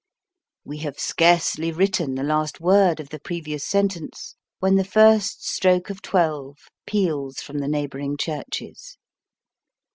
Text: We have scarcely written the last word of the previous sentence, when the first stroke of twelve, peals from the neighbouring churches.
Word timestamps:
We 0.65 0.79
have 0.79 0.97
scarcely 0.97 1.71
written 1.71 2.15
the 2.15 2.23
last 2.23 2.59
word 2.59 2.99
of 2.99 3.09
the 3.09 3.19
previous 3.19 3.63
sentence, 3.63 4.33
when 4.57 4.73
the 4.75 4.83
first 4.83 5.45
stroke 5.47 5.91
of 5.91 6.01
twelve, 6.01 6.57
peals 6.87 7.39
from 7.39 7.59
the 7.59 7.67
neighbouring 7.67 8.17
churches. 8.17 8.97